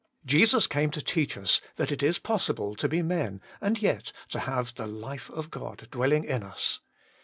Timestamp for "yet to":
3.79-4.39